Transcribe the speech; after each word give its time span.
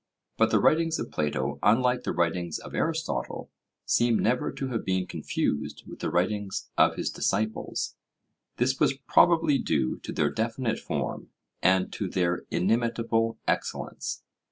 But 0.35 0.49
the 0.49 0.59
writings 0.59 0.97
of 0.97 1.11
Plato, 1.11 1.59
unlike 1.61 2.01
the 2.01 2.11
writings 2.11 2.57
of 2.57 2.73
Aristotle, 2.73 3.51
seem 3.85 4.17
never 4.17 4.51
to 4.51 4.69
have 4.69 4.83
been 4.83 5.05
confused 5.05 5.83
with 5.85 5.99
the 5.99 6.09
writings 6.09 6.71
of 6.75 6.95
his 6.95 7.11
disciples: 7.11 7.95
this 8.57 8.79
was 8.79 8.95
probably 9.07 9.59
due 9.59 9.99
to 9.99 10.11
their 10.11 10.31
definite 10.31 10.79
form, 10.79 11.29
and 11.61 11.93
to 11.93 12.09
their 12.09 12.45
inimitable 12.49 13.37
excellence. 13.47 14.23